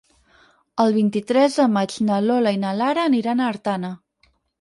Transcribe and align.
El 0.85 0.93
vint-i-tres 0.93 1.57
de 1.59 1.65
maig 1.73 1.97
na 2.07 2.17
Lola 2.29 2.53
i 2.55 2.59
na 2.63 2.71
Lara 2.79 3.05
aniran 3.11 3.45
a 3.45 3.51
Artana. 3.57 3.93